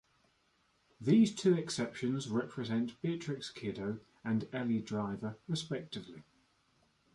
[0.99, 6.23] These two exceptions represent Beatrix Kiddo and Elle Driver, respectively.